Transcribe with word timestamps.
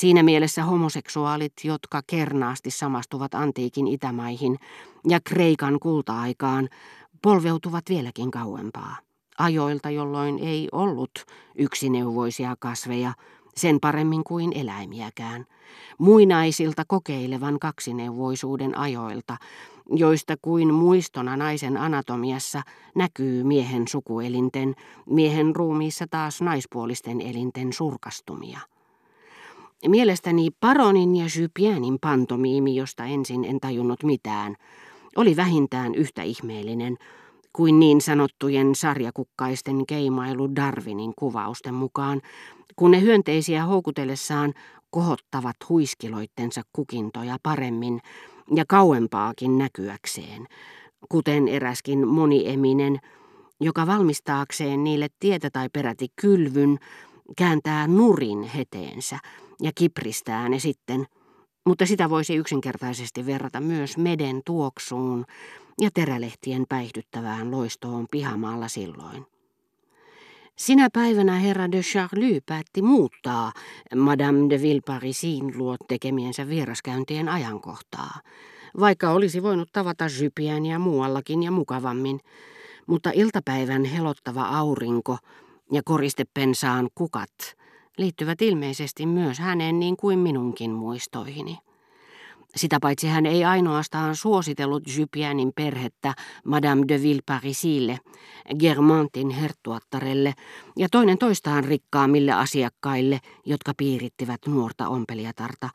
Siinä 0.00 0.22
mielessä 0.22 0.64
homoseksuaalit, 0.64 1.52
jotka 1.64 2.00
kernaasti 2.06 2.70
samastuvat 2.70 3.34
antiikin 3.34 3.88
itämaihin 3.88 4.56
ja 5.08 5.20
Kreikan 5.24 5.80
kulta-aikaan, 5.80 6.68
polveutuvat 7.22 7.84
vieläkin 7.88 8.30
kauempaa. 8.30 8.96
Ajoilta, 9.38 9.90
jolloin 9.90 10.38
ei 10.38 10.68
ollut 10.72 11.10
yksineuvoisia 11.58 12.56
kasveja, 12.58 13.12
sen 13.56 13.80
paremmin 13.80 14.24
kuin 14.24 14.52
eläimiäkään. 14.52 15.44
Muinaisilta 15.98 16.82
kokeilevan 16.88 17.58
kaksineuvoisuuden 17.58 18.78
ajoilta, 18.78 19.36
joista 19.90 20.34
kuin 20.42 20.74
muistona 20.74 21.36
naisen 21.36 21.76
anatomiassa 21.76 22.62
näkyy 22.94 23.44
miehen 23.44 23.88
sukuelinten, 23.88 24.74
miehen 25.06 25.56
ruumiissa 25.56 26.06
taas 26.10 26.42
naispuolisten 26.42 27.20
elinten 27.20 27.72
surkastumia. 27.72 28.60
Mielestäni 29.88 30.48
Paronin 30.60 31.16
ja 31.16 31.26
Jypienin 31.38 31.98
pantomiimi, 32.00 32.76
josta 32.76 33.04
ensin 33.04 33.44
en 33.44 33.60
tajunnut 33.60 34.02
mitään, 34.02 34.56
oli 35.16 35.36
vähintään 35.36 35.94
yhtä 35.94 36.22
ihmeellinen 36.22 36.96
kuin 37.52 37.80
niin 37.80 38.00
sanottujen 38.00 38.74
sarjakukkaisten 38.74 39.86
keimailu 39.86 40.56
Darwinin 40.56 41.12
kuvausten 41.18 41.74
mukaan, 41.74 42.20
kun 42.76 42.90
ne 42.90 43.00
hyönteisiä 43.00 43.64
houkutellessaan 43.64 44.54
kohottavat 44.90 45.56
huiskiloittensa 45.68 46.62
kukintoja 46.72 47.36
paremmin 47.42 48.00
ja 48.54 48.64
kauempaakin 48.68 49.58
näkyäkseen, 49.58 50.46
kuten 51.08 51.48
eräskin 51.48 52.08
monieminen, 52.08 52.98
joka 53.60 53.86
valmistaakseen 53.86 54.84
niille 54.84 55.08
tietä 55.20 55.50
tai 55.50 55.68
peräti 55.72 56.08
kylvyn, 56.20 56.78
kääntää 57.36 57.86
nurin 57.86 58.42
heteensä 58.42 59.18
ja 59.62 59.70
kipristää 59.74 60.48
ne 60.48 60.58
sitten, 60.58 61.06
mutta 61.66 61.86
sitä 61.86 62.10
voisi 62.10 62.34
yksinkertaisesti 62.36 63.26
verrata 63.26 63.60
myös 63.60 63.96
meden 63.96 64.40
tuoksuun 64.46 65.24
ja 65.80 65.90
terälehtien 65.94 66.64
päihdyttävään 66.68 67.50
loistoon 67.50 68.06
pihamaalla 68.10 68.68
silloin. 68.68 69.26
Sinä 70.56 70.88
päivänä 70.92 71.34
herra 71.34 71.72
de 71.72 71.80
Charlie 71.80 72.40
päätti 72.46 72.82
muuttaa 72.82 73.52
Madame 73.96 74.50
de 74.50 74.62
Villeparisin 74.62 75.58
luo 75.58 75.76
tekemiensä 75.88 76.48
vieraskäyntien 76.48 77.28
ajankohtaa, 77.28 78.20
vaikka 78.80 79.10
olisi 79.10 79.42
voinut 79.42 79.68
tavata 79.72 80.04
ja 80.70 80.78
muuallakin 80.78 81.42
ja 81.42 81.50
mukavammin, 81.50 82.20
mutta 82.86 83.10
iltapäivän 83.14 83.84
helottava 83.84 84.42
aurinko 84.42 85.18
ja 85.72 85.82
koristepensaan 85.84 86.88
kukat 86.94 87.59
liittyvät 88.00 88.42
ilmeisesti 88.42 89.06
myös 89.06 89.38
hänen 89.38 89.80
niin 89.80 89.96
kuin 89.96 90.18
minunkin 90.18 90.70
muistoihini. 90.70 91.58
Sitä 92.56 92.78
paitsi 92.80 93.06
hän 93.06 93.26
ei 93.26 93.44
ainoastaan 93.44 94.16
suositellut 94.16 94.82
Jypianin 94.96 95.52
perhettä 95.56 96.14
Madame 96.44 96.84
de 96.88 97.02
Villeparisille, 97.02 97.98
Germantin 98.58 99.30
herttuattarelle 99.30 100.34
ja 100.78 100.88
toinen 100.90 101.18
toistaan 101.18 101.64
rikkaammille 101.64 102.32
asiakkaille, 102.32 103.20
jotka 103.46 103.72
piirittivät 103.76 104.40
nuorta 104.46 104.88
ompelijatarta, 104.88 105.68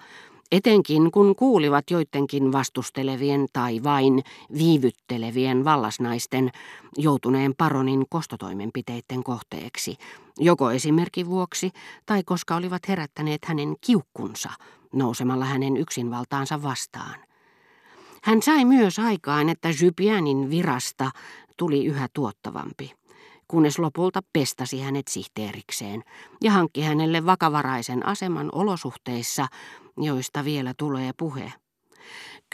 etenkin 0.52 1.12
kun 1.12 1.36
kuulivat 1.36 1.92
joidenkin 1.92 2.52
vastustelevien 2.52 3.46
tai 3.54 3.84
vain 3.84 4.24
viivyttelevien 4.58 5.66
vallasnaisten 5.66 6.52
joutuneen 6.98 7.56
paronin 7.58 8.06
kostotoimenpiteiden 8.10 9.24
kohteeksi, 9.24 9.98
joko 10.40 10.72
esimerkin 10.72 11.30
vuoksi 11.30 11.72
tai 12.06 12.24
koska 12.24 12.56
olivat 12.56 12.88
herättäneet 12.88 13.46
hänen 13.46 13.76
kiukkunsa 13.82 14.50
nousemalla 14.94 15.46
hänen 15.46 15.78
yksinvaltaansa 15.78 16.64
vastaan. 16.64 17.16
Hän 18.24 18.42
sai 18.42 18.66
myös 18.66 19.00
aikaan, 19.00 19.50
että 19.50 19.70
Jypianin 19.82 20.50
virasta 20.50 21.12
tuli 21.58 21.86
yhä 21.86 22.08
tuottavampi, 22.14 22.92
kunnes 23.48 23.80
lopulta 23.80 24.22
pestasi 24.34 24.82
hänet 24.82 25.08
sihteerikseen 25.08 26.04
ja 26.44 26.52
hankki 26.52 26.82
hänelle 26.82 27.26
vakavaraisen 27.26 28.06
aseman 28.06 28.50
olosuhteissa, 28.52 29.48
joista 29.98 30.46
vielä 30.46 30.74
tulee 30.78 31.12
puhe. 31.18 31.54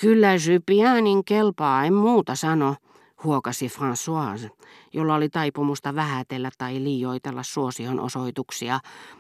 Kyllä 0.02 0.28
Jypianin 0.48 1.26
kelpaa, 1.26 1.86
en 1.86 1.94
muuta 1.94 2.36
sano, 2.36 2.76
huokasi 3.24 3.68
Françoise, 3.68 4.50
jolla 4.94 5.16
oli 5.16 5.30
taipumusta 5.30 5.96
vähätellä 5.96 6.50
tai 6.58 6.84
liioitella 6.84 7.44
suosion 7.44 8.00
osoituksia, 8.00 8.80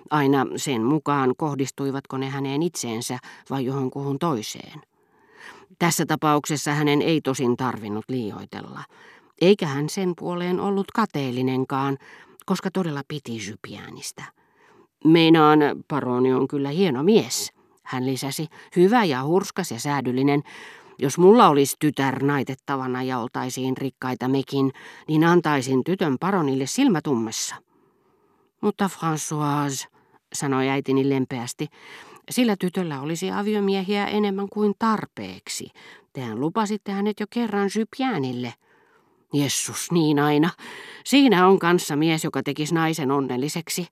aina 0.09 0.45
sen 0.55 0.83
mukaan 0.83 1.33
kohdistuivatko 1.37 2.17
ne 2.17 2.29
häneen 2.29 2.63
itseensä 2.63 3.19
vai 3.49 3.65
johonkuhun 3.65 4.19
toiseen. 4.19 4.81
Tässä 5.79 6.05
tapauksessa 6.05 6.71
hänen 6.71 7.01
ei 7.01 7.21
tosin 7.21 7.57
tarvinnut 7.57 8.05
liioitella, 8.07 8.83
eikä 9.41 9.67
hän 9.67 9.89
sen 9.89 10.13
puoleen 10.19 10.59
ollut 10.59 10.91
kateellinenkaan, 10.91 11.97
koska 12.45 12.71
todella 12.71 13.01
piti 13.07 13.37
Jypiänistä. 13.47 14.23
Meinaan, 15.05 15.59
paroni 15.87 16.33
on 16.33 16.47
kyllä 16.47 16.69
hieno 16.69 17.03
mies, 17.03 17.53
hän 17.83 18.05
lisäsi, 18.05 18.47
hyvä 18.75 19.03
ja 19.03 19.23
hurskas 19.23 19.71
ja 19.71 19.79
säädyllinen, 19.79 20.43
jos 20.99 21.17
mulla 21.17 21.47
olisi 21.47 21.75
tytär 21.79 22.23
naitettavana 22.23 23.03
ja 23.03 23.19
oltaisiin 23.19 23.77
rikkaita 23.77 24.27
mekin, 24.27 24.71
niin 25.07 25.23
antaisin 25.23 25.83
tytön 25.83 26.17
paronille 26.19 26.65
silmätummessa. 26.65 27.55
Mutta 28.61 28.89
Françoise, 28.93 29.87
sanoi 30.33 30.69
äitini 30.69 31.09
lempeästi, 31.09 31.67
sillä 32.29 32.55
tytöllä 32.59 33.01
olisi 33.01 33.31
aviomiehiä 33.31 34.07
enemmän 34.07 34.49
kuin 34.49 34.73
tarpeeksi. 34.79 35.69
Tehän 36.13 36.39
lupasitte 36.39 36.91
hänet 36.91 37.19
jo 37.19 37.25
kerran 37.29 37.69
Sypiänille. 37.69 38.53
Jessus, 39.33 39.91
niin 39.91 40.19
aina. 40.19 40.49
Siinä 41.05 41.47
on 41.47 41.59
kanssa 41.59 41.95
mies, 41.95 42.23
joka 42.23 42.43
tekisi 42.43 42.73
naisen 42.73 43.11
onnelliseksi. 43.11 43.87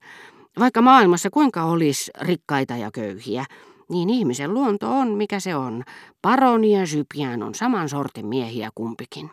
Vaikka 0.58 0.82
maailmassa 0.82 1.30
kuinka 1.30 1.64
olisi 1.64 2.10
rikkaita 2.20 2.76
ja 2.76 2.90
köyhiä, 2.90 3.44
niin 3.90 4.10
ihmisen 4.10 4.54
luonto 4.54 4.98
on, 4.98 5.08
mikä 5.08 5.40
se 5.40 5.56
on. 5.56 5.82
Paroni 6.22 6.78
ja 6.78 6.86
Sypian 6.86 7.42
on 7.42 7.54
saman 7.54 7.88
sortin 7.88 8.26
miehiä 8.26 8.70
kumpikin. 8.74 9.30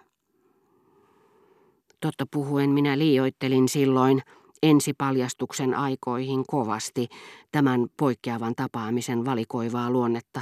Totta 2.02 2.26
puhuen 2.32 2.70
minä 2.70 2.98
liioittelin 2.98 3.70
silloin 3.70 4.22
ensipaljastuksen 4.64 5.74
aikoihin 5.74 6.44
kovasti 6.48 7.08
tämän 7.52 7.88
poikkeavan 7.98 8.56
tapaamisen 8.56 9.26
valikoivaa 9.26 9.92
luonnetta. 9.92 10.42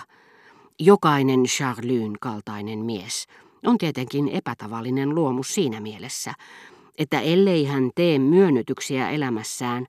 Jokainen 0.79 1.43
Charlyn 1.43 2.13
kaltainen 2.21 2.79
mies 2.79 3.27
on 3.65 3.77
tietenkin 3.77 4.27
epätavallinen 4.27 5.15
luomus 5.15 5.53
siinä 5.53 5.79
mielessä, 5.79 6.33
että 6.97 7.19
ellei 7.19 7.65
hän 7.65 7.91
tee 7.95 8.19
myönnytyksiä 8.19 9.09
elämässään, 9.09 9.85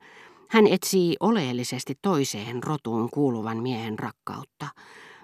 hän 0.49 0.67
etsii 0.67 1.17
oleellisesti 1.21 1.95
toiseen 2.03 2.63
rotuun 2.63 3.11
kuuluvan 3.11 3.63
miehen 3.63 3.99
rakkautta. 3.99 4.67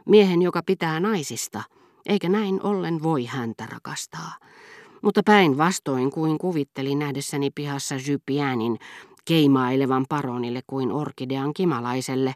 Miehen, 0.06 0.42
joka 0.42 0.62
pitää 0.66 1.00
naisista, 1.00 1.62
eikä 2.06 2.28
näin 2.28 2.62
ollen 2.62 3.02
voi 3.02 3.24
häntä 3.24 3.66
rakastaa. 3.66 4.32
Mutta 5.02 5.22
päinvastoin 5.24 6.10
kuin 6.10 6.38
kuvittelin 6.38 6.98
nähdessäni 6.98 7.50
pihassa 7.54 7.94
Jypiänin 8.06 8.78
keimailevan 9.24 10.04
paronille 10.08 10.60
kuin 10.66 10.92
orkidean 10.92 11.54
kimalaiselle, 11.54 12.34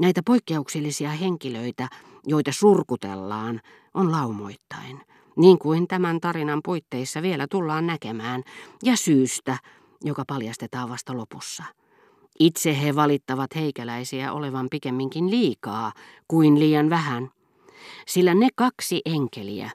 näitä 0.00 0.20
poikkeuksellisia 0.26 1.10
henkilöitä, 1.10 1.88
joita 2.26 2.52
surkutellaan, 2.52 3.60
on 3.94 4.12
laumoittain. 4.12 5.00
Niin 5.36 5.58
kuin 5.58 5.88
tämän 5.88 6.20
tarinan 6.20 6.60
puitteissa 6.64 7.22
vielä 7.22 7.46
tullaan 7.50 7.86
näkemään, 7.86 8.42
ja 8.82 8.96
syystä, 8.96 9.58
joka 10.04 10.24
paljastetaan 10.26 10.88
vasta 10.88 11.16
lopussa. 11.16 11.64
Itse 12.40 12.82
he 12.82 12.94
valittavat 12.94 13.54
heikäläisiä 13.54 14.32
olevan 14.32 14.66
pikemminkin 14.70 15.30
liikaa 15.30 15.92
kuin 16.28 16.58
liian 16.58 16.90
vähän, 16.90 17.30
sillä 18.06 18.34
ne 18.34 18.48
kaksi 18.54 19.02
enkeliä, 19.04 19.70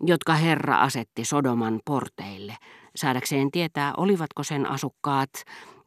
jotka 0.00 0.34
Herra 0.34 0.80
asetti 0.80 1.24
Sodoman 1.24 1.80
porteille, 1.84 2.56
saadakseen 2.96 3.50
tietää, 3.50 3.94
olivatko 3.96 4.42
sen 4.42 4.66
asukkaat, 4.66 5.30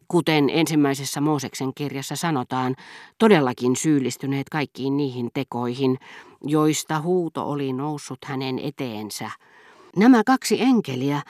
kuten 0.07 0.49
ensimmäisessä 0.49 1.21
Mooseksen 1.21 1.73
kirjassa 1.75 2.15
sanotaan, 2.15 2.75
todellakin 3.17 3.75
syyllistyneet 3.75 4.49
kaikkiin 4.49 4.97
niihin 4.97 5.29
tekoihin, 5.33 5.97
joista 6.43 7.01
huuto 7.01 7.49
oli 7.49 7.73
noussut 7.73 8.19
hänen 8.25 8.59
eteensä. 8.59 9.31
Nämä 9.95 10.23
kaksi 10.25 10.61
enkeliä, 10.61 11.21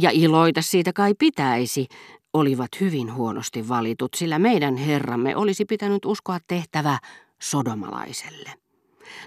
ja 0.00 0.10
iloita 0.12 0.62
siitä 0.62 0.92
kai 0.92 1.14
pitäisi, 1.18 1.86
olivat 2.34 2.68
hyvin 2.80 3.14
huonosti 3.14 3.68
valitut, 3.68 4.14
sillä 4.16 4.38
meidän 4.38 4.76
herramme 4.76 5.36
olisi 5.36 5.64
pitänyt 5.64 6.04
uskoa 6.04 6.38
tehtävä 6.46 6.98
sodomalaiselle. 7.42 8.50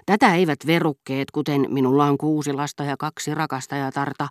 Tätä 0.06 0.34
eivät 0.34 0.58
verukkeet, 0.66 1.30
kuten 1.30 1.66
minulla 1.68 2.04
on 2.04 2.18
kuusi 2.18 2.52
lasta 2.52 2.84
ja 2.84 2.96
kaksi 2.96 3.34
rakastajatarta, 3.34 4.28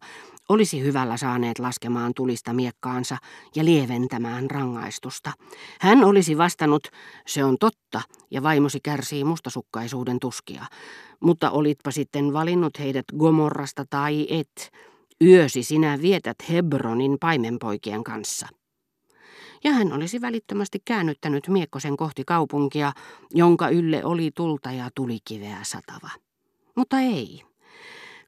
olisi 0.50 0.82
hyvällä 0.84 1.18
saaneet 1.18 1.60
laskemaan 1.60 2.12
tulista 2.16 2.54
miekkaansa 2.54 3.18
ja 3.56 3.66
lieventämään 3.66 4.52
rangaistusta. 4.52 5.32
Hän 5.82 6.04
olisi 6.04 6.38
vastannut, 6.38 6.88
se 7.28 7.44
on 7.44 7.58
totta, 7.60 8.02
ja 8.32 8.44
vaimosi 8.44 8.80
kärsii 8.84 9.24
mustasukkaisuuden 9.24 10.20
tuskia. 10.20 10.66
Mutta 11.20 11.52
olitpa 11.52 11.92
sitten 11.92 12.34
valinnut 12.34 12.80
heidät 12.80 13.06
Gomorrasta 13.18 13.86
tai 13.90 14.28
et, 14.30 14.72
yösi 15.24 15.64
sinä 15.64 16.02
vietät 16.02 16.38
Hebronin 16.50 17.18
paimenpoikien 17.20 18.04
kanssa 18.04 18.48
ja 19.68 19.74
hän 19.74 19.94
olisi 19.94 20.22
välittömästi 20.22 20.82
käännyttänyt 20.86 21.48
miekkosen 21.48 21.98
kohti 21.98 22.24
kaupunkia, 22.26 22.92
jonka 23.34 23.70
ylle 23.70 24.06
oli 24.06 24.32
tulta 24.36 24.72
ja 24.72 24.90
tulikiveä 24.96 25.58
satava. 25.64 26.10
Mutta 26.76 27.00
ei. 27.00 27.44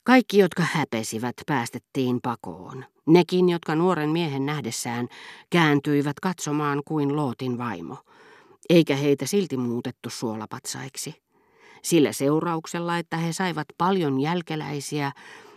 Kaikki, 0.04 0.38
jotka 0.38 0.64
häpesivät, 0.72 1.36
päästettiin 1.48 2.20
pakoon. 2.22 2.86
Nekin, 3.06 3.50
jotka 3.50 3.76
nuoren 3.76 4.10
miehen 4.10 4.46
nähdessään 4.46 5.08
kääntyivät 5.50 6.20
katsomaan 6.20 6.82
kuin 6.86 7.16
Lootin 7.16 7.58
vaimo. 7.58 7.98
Eikä 8.70 8.96
heitä 8.96 9.26
silti 9.26 9.58
muutettu 9.58 10.10
suolapatsaiksi. 10.10 11.22
Sillä 11.82 12.12
seurauksella, 12.14 12.98
että 12.98 13.18
he 13.18 13.34
saivat 13.34 13.68
paljon 13.78 14.20
jälkeläisiä, 14.20 15.12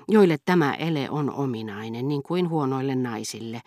joille 0.08 0.36
tämä 0.44 0.74
ele 0.74 1.10
on 1.10 1.30
ominainen, 1.30 2.08
niin 2.08 2.22
kuin 2.22 2.48
huonoille 2.48 2.94
naisille, 2.94 3.60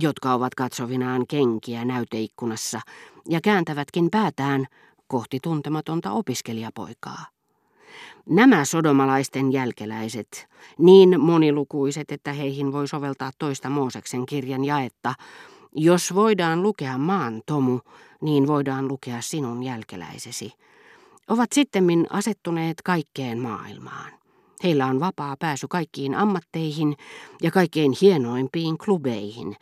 jotka 0.00 0.34
ovat 0.34 0.54
katsovinaan 0.54 1.26
kenkiä 1.28 1.84
näyteikkunassa 1.84 2.80
ja 3.28 3.40
kääntävätkin 3.40 4.10
päätään 4.10 4.66
kohti 5.06 5.38
tuntematonta 5.42 6.10
opiskelijapoikaa. 6.10 7.26
Nämä 8.28 8.64
sodomalaisten 8.64 9.52
jälkeläiset, 9.52 10.48
niin 10.78 11.20
monilukuiset, 11.20 12.12
että 12.12 12.32
heihin 12.32 12.72
voi 12.72 12.88
soveltaa 12.88 13.30
toista 13.38 13.70
Mooseksen 13.70 14.26
kirjan 14.26 14.64
jaetta, 14.64 15.14
jos 15.74 16.14
voidaan 16.14 16.62
lukea 16.62 16.98
maan 16.98 17.42
tomu, 17.46 17.80
niin 18.20 18.46
voidaan 18.46 18.88
lukea 18.88 19.20
sinun 19.20 19.62
jälkeläisesi, 19.62 20.52
ovat 21.28 21.52
sittemmin 21.52 22.06
asettuneet 22.10 22.82
kaikkeen 22.84 23.38
maailmaan. 23.38 24.12
Heillä 24.62 24.86
on 24.86 25.00
vapaa 25.00 25.36
pääsy 25.38 25.66
kaikkiin 25.70 26.14
ammatteihin 26.14 26.96
ja 27.42 27.50
kaikkein 27.50 27.92
hienoimpiin 28.00 28.78
klubeihin, 28.78 29.56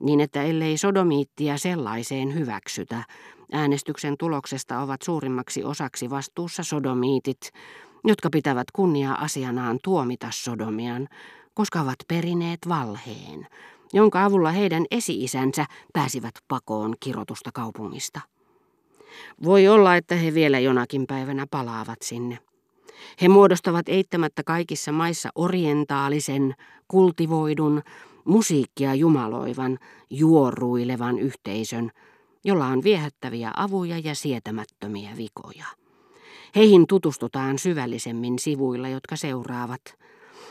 niin 0.00 0.20
että 0.20 0.42
ellei 0.42 0.78
sodomiittia 0.78 1.58
sellaiseen 1.58 2.34
hyväksytä, 2.34 3.04
äänestyksen 3.52 4.14
tuloksesta 4.18 4.80
ovat 4.80 5.02
suurimmaksi 5.02 5.64
osaksi 5.64 6.10
vastuussa 6.10 6.62
sodomiitit, 6.62 7.50
jotka 8.04 8.30
pitävät 8.30 8.66
kunnia 8.72 9.12
asianaan 9.12 9.78
tuomita 9.84 10.28
sodomian, 10.30 11.08
koska 11.54 11.80
ovat 11.80 11.98
perineet 12.08 12.58
valheen, 12.68 13.46
jonka 13.92 14.24
avulla 14.24 14.50
heidän 14.50 14.84
esi-isänsä 14.90 15.66
pääsivät 15.92 16.34
pakoon 16.48 16.94
kirotusta 17.00 17.50
kaupungista. 17.54 18.20
Voi 19.44 19.68
olla, 19.68 19.96
että 19.96 20.14
he 20.14 20.34
vielä 20.34 20.58
jonakin 20.58 21.06
päivänä 21.06 21.46
palaavat 21.50 22.02
sinne. 22.02 22.38
He 23.22 23.28
muodostavat 23.28 23.88
eittämättä 23.88 24.42
kaikissa 24.42 24.92
maissa 24.92 25.28
orientaalisen, 25.34 26.54
kultivoidun, 26.88 27.82
musiikkia 28.24 28.94
jumaloivan, 28.94 29.78
juoruilevan 30.10 31.18
yhteisön, 31.18 31.90
jolla 32.44 32.66
on 32.66 32.82
viehättäviä 32.82 33.52
avuja 33.56 33.98
ja 33.98 34.14
sietämättömiä 34.14 35.10
vikoja. 35.16 35.64
Heihin 36.56 36.86
tutustutaan 36.86 37.58
syvällisemmin 37.58 38.38
sivuilla, 38.38 38.88
jotka 38.88 39.16
seuraavat. 39.16 39.80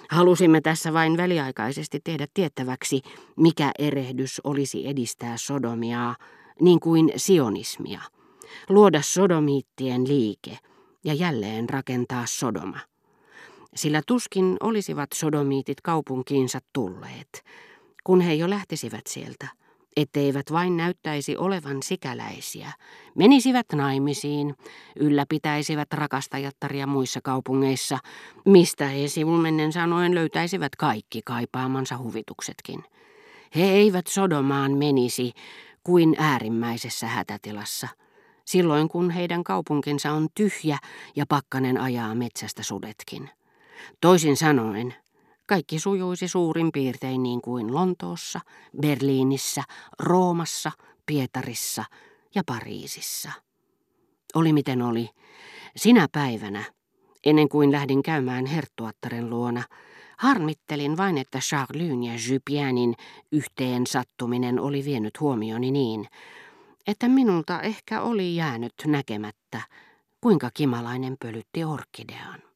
Halusimme 0.09 0.61
tässä 0.61 0.93
vain 0.93 1.17
väliaikaisesti 1.17 1.99
tehdä 2.03 2.27
tiettäväksi, 2.33 3.01
mikä 3.35 3.71
erehdys 3.79 4.41
olisi 4.43 4.87
edistää 4.87 5.37
sodomiaa, 5.37 6.15
niin 6.61 6.79
kuin 6.79 7.11
sionismia. 7.15 8.01
Luoda 8.69 9.01
sodomiittien 9.01 10.07
liike 10.07 10.57
ja 11.03 11.13
jälleen 11.13 11.69
rakentaa 11.69 12.25
Sodoma. 12.25 12.79
Sillä 13.75 14.01
tuskin 14.07 14.57
olisivat 14.59 15.09
sodomiitit 15.13 15.81
kaupunkiinsa 15.81 16.59
tulleet, 16.73 17.45
kun 18.03 18.21
he 18.21 18.33
jo 18.33 18.49
lähtisivät 18.49 19.07
sieltä, 19.07 19.47
etteivät 19.97 20.51
vain 20.51 20.77
näyttäisi 20.77 21.37
olevan 21.37 21.83
sikäläisiä, 21.83 22.71
menisivät 23.15 23.65
naimisiin, 23.73 24.55
ylläpitäisivät 24.95 25.93
rakastajattaria 25.93 26.87
muissa 26.87 27.19
kaupungeissa, 27.23 27.97
mistä 28.45 28.87
he 28.87 29.07
sivumennen 29.07 29.73
sanoen 29.73 30.15
löytäisivät 30.15 30.75
kaikki 30.75 31.21
kaipaamansa 31.25 31.97
huvituksetkin. 31.97 32.83
He 33.55 33.63
eivät 33.63 34.07
Sodomaan 34.07 34.71
menisi 34.71 35.31
kuin 35.83 36.15
äärimmäisessä 36.17 37.07
hätätilassa, 37.07 37.87
silloin 38.49 38.87
kun 38.89 39.09
heidän 39.11 39.43
kaupunkinsa 39.43 40.11
on 40.11 40.27
tyhjä 40.35 40.77
ja 41.15 41.25
pakkanen 41.29 41.77
ajaa 41.77 42.15
metsästä 42.15 42.63
sudetkin. 42.63 43.29
Toisin 44.01 44.37
sanoen, 44.37 44.95
kaikki 45.45 45.79
sujuisi 45.79 46.27
suurin 46.27 46.71
piirtein 46.71 47.23
niin 47.23 47.41
kuin 47.41 47.73
Lontoossa, 47.73 48.39
Berliinissä, 48.81 49.63
Roomassa, 49.99 50.71
Pietarissa 51.05 51.83
ja 52.35 52.43
Pariisissa. 52.45 53.31
Oli 54.35 54.53
miten 54.53 54.81
oli. 54.81 55.09
Sinä 55.75 56.07
päivänä, 56.11 56.63
ennen 57.25 57.49
kuin 57.49 57.71
lähdin 57.71 58.03
käymään 58.03 58.45
herttuattaren 58.45 59.29
luona, 59.29 59.63
harmittelin 60.17 60.97
vain, 60.97 61.17
että 61.17 61.39
Charlyn 61.39 62.03
ja 62.03 62.13
Jupienin 62.29 62.95
yhteen 63.31 63.87
sattuminen 63.87 64.59
oli 64.59 64.85
vienyt 64.85 65.19
huomioni 65.19 65.71
niin, 65.71 66.07
että 66.87 67.07
minulta 67.07 67.61
ehkä 67.61 68.01
oli 68.01 68.35
jäänyt 68.35 68.73
näkemättä, 68.85 69.61
kuinka 70.21 70.49
kimalainen 70.53 71.15
pölytti 71.19 71.63
orkidean. 71.63 72.48